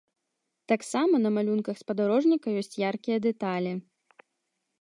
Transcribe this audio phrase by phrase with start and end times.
[0.71, 3.71] Таксама на малюнках спадарожніка ёсць яркія дэталі.